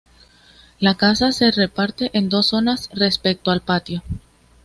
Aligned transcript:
La 0.79 0.95
casa 0.97 1.31
se 1.31 1.51
reparte 1.51 2.09
en 2.17 2.27
dos 2.27 2.47
zonas 2.47 2.89
respecto 2.91 3.51
al 3.51 3.61
patio. 3.61 4.01